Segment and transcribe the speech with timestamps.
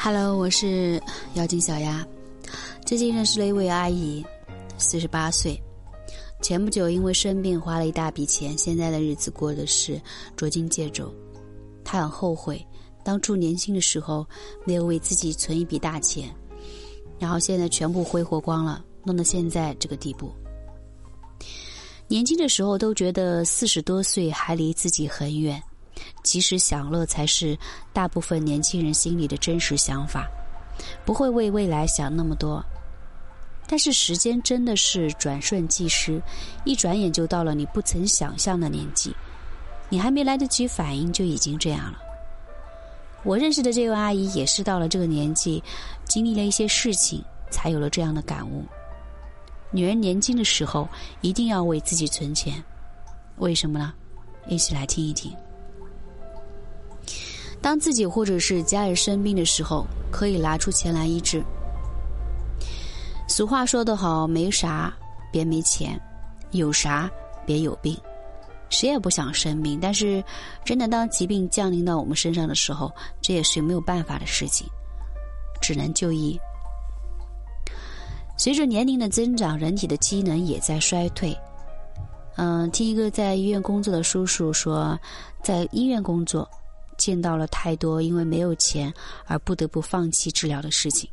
[0.00, 1.02] Hello，我是
[1.34, 2.06] 妖精小丫。
[2.86, 4.24] 最近认识了一位阿姨，
[4.78, 5.60] 四十八岁。
[6.40, 10.00] 前不久因为生病花了一大笔钱，现在的日子过的是
[10.36, 11.12] 捉襟见肘。
[11.84, 12.64] 她很后悔，
[13.02, 14.24] 当初年轻的时候
[14.64, 16.32] 没有为自己存一笔大钱，
[17.18, 20.32] 然后现在全部挥霍光了，弄到现在这个地步。
[22.06, 25.60] 年轻的时候都觉得四十多岁还离自己很远。
[26.22, 27.58] 及时享乐才是
[27.92, 30.28] 大部分年轻人心里的真实想法，
[31.04, 32.64] 不会为未来想那么多。
[33.66, 36.22] 但是时间真的是转瞬即逝，
[36.64, 39.14] 一转眼就到了你不曾想象的年纪，
[39.90, 41.98] 你还没来得及反应就已经这样了。
[43.24, 45.62] 我认识的这位阿姨也是到了这个年纪，
[46.06, 48.64] 经历了一些事情，才有了这样的感悟。
[49.70, 50.88] 女人年轻的时候
[51.20, 52.64] 一定要为自己存钱，
[53.36, 53.92] 为什么呢？
[54.48, 55.30] 一起来听一听。
[57.60, 61.42] 当自己或者是家人生病的时候，可以拿出钱来医治。
[63.26, 64.92] 俗话说得好，没啥
[65.30, 66.00] 别没钱，
[66.52, 67.10] 有啥
[67.44, 67.96] 别有病。
[68.70, 70.22] 谁也不想生病，但是
[70.64, 74.66] 真的当疾病降临到我们身上的时候，这也是没有办法的事情，
[75.60, 76.38] 只能就医。
[78.36, 81.36] 随着年龄的增长，人体的机能也在衰退。
[82.36, 84.98] 嗯，听一个在医院工作的叔叔说，
[85.42, 86.48] 在医院工作。
[86.98, 88.92] 见到了太多因为没有钱
[89.26, 91.08] 而不得不放弃治疗的事情。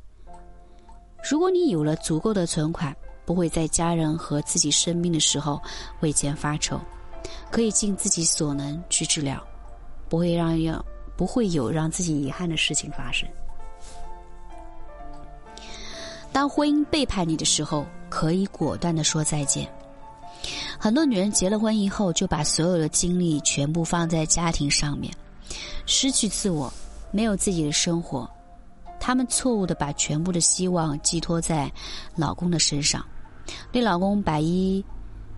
[1.31, 2.94] 如果你有了足够的存款，
[3.25, 5.61] 不会在家人和自己生病的时候
[6.02, 6.80] 为钱发愁，
[7.50, 9.41] 可以尽自己所能去治疗，
[10.09, 13.28] 不会让要不会有让自己遗憾的事情发生。
[16.31, 19.67] 当婚姻背叛你的时候，可以果断的说再见。
[20.78, 25.11] 很多女人结了婚以后，就把所有的精力全部放在家庭上面。
[25.85, 26.71] 失去自我，
[27.11, 28.29] 没有自己的生活，
[28.99, 31.71] 他们错误的把全部的希望寄托在
[32.15, 33.05] 老公的身上，
[33.71, 34.83] 对老公百依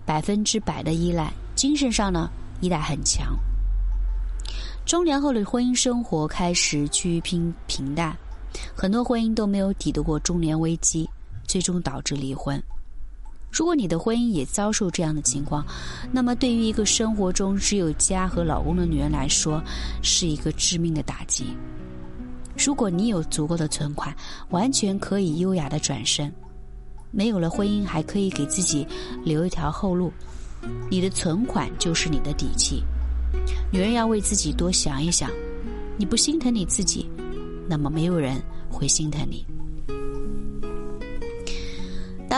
[0.06, 2.30] 百分之百的依赖，精神上呢
[2.60, 3.36] 依赖很强。
[4.86, 8.16] 中年后的婚姻生活开始趋于平平淡，
[8.74, 11.08] 很多婚姻都没有抵得过中年危机，
[11.46, 12.58] 最终导致离婚。
[13.50, 15.64] 如果你的婚姻也遭受这样的情况，
[16.12, 19.62] 那么对于一个生活中只有家和老公的女人来说，
[20.02, 21.46] 是一个致命的打击。
[22.56, 24.14] 如果你有足够的存款，
[24.50, 26.28] 完全可以优雅的转身；
[27.10, 28.86] 没有了婚姻，还可以给自己
[29.24, 30.12] 留一条后路。
[30.90, 32.82] 你的存款就是你的底气。
[33.70, 35.30] 女人要为自己多想一想，
[35.96, 37.08] 你不心疼你自己，
[37.68, 39.46] 那么没有人会心疼你。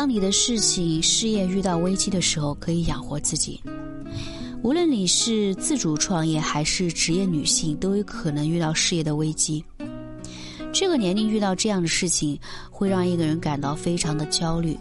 [0.00, 3.61] 当你的事情、事业遇到危机的时候，可以养活自己。
[4.62, 9.62] 无论你是自主创业还是职业女性，都有可能遇到事业的危机。
[10.72, 12.41] 这个年龄遇到这样的事情，
[12.71, 14.75] 会让一个人感到非常的焦虑。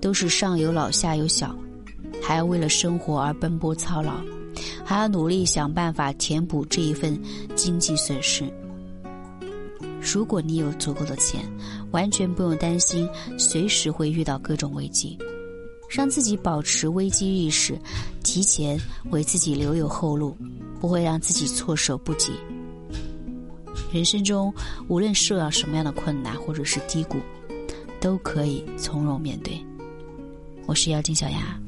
[0.00, 1.52] 都是上有老下有小，
[2.22, 4.12] 还要为了生活而奔波操劳，
[4.84, 7.20] 还要努力想办法填补这一份
[7.56, 8.44] 经济损失。
[10.02, 11.40] 如果你有足够的钱，
[11.92, 13.08] 完全不用担心
[13.38, 15.16] 随时会遇到各种危机，
[15.88, 17.78] 让自己保持危机意识，
[18.24, 18.76] 提前
[19.10, 20.36] 为自己留有后路，
[20.80, 22.32] 不会让自己措手不及。
[23.92, 24.52] 人生中
[24.88, 27.18] 无论受到什么样的困难或者是低谷，
[28.00, 29.64] 都可以从容面对。
[30.66, 31.61] 我是妖精小丫。